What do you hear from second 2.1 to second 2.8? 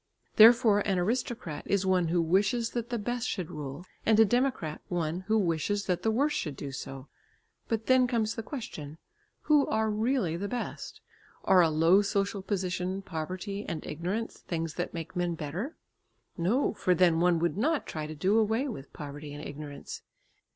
wishes